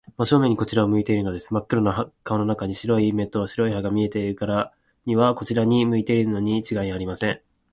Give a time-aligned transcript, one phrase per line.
[0.17, 1.53] 真正面にこちらを向いているのです。
[1.53, 4.73] まっ黒な顔の中に、白い目と白い歯とが見えるから
[5.05, 7.39] には、こちらを向いているのにちがいありません。